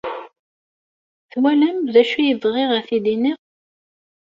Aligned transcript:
Twalam 1.31 1.77
d 1.93 1.95
acu 2.01 2.19
i 2.31 2.33
bɣiɣ 2.41 2.69
ad 2.77 2.83
t-id-iniɣ? 2.87 3.39